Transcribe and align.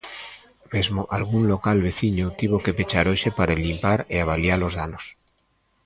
Mesmo 0.73 1.01
algún 1.17 1.43
local 1.53 1.77
veciño 1.87 2.25
tivo 2.39 2.57
que 2.63 2.75
pechar 2.77 3.05
hoxe 3.11 3.29
para 3.37 3.59
limpar 3.65 3.99
e 4.13 4.15
avaliar 4.19 4.59
os 4.67 4.73
danos. 4.79 5.05